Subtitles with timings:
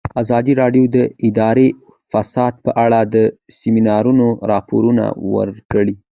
[0.21, 0.97] ازادي راډیو د
[1.27, 1.67] اداري
[2.11, 3.17] فساد په اړه د
[3.59, 5.95] سیمینارونو راپورونه ورکړي.